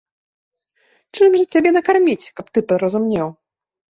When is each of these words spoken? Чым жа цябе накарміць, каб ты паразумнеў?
Чым 1.19 1.29
жа 1.41 1.43
цябе 1.53 1.69
накарміць, 1.77 2.31
каб 2.39 2.45
ты 2.57 2.65
паразумнеў? 2.71 3.27